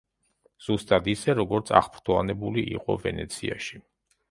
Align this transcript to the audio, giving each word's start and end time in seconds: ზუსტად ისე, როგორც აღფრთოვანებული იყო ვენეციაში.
ზუსტად 0.67 1.09
ისე, 1.13 1.35
როგორც 1.41 1.71
აღფრთოვანებული 1.81 2.65
იყო 2.79 2.99
ვენეციაში. 3.07 3.83